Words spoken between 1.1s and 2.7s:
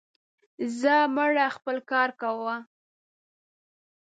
مړه, خپل کار کوه.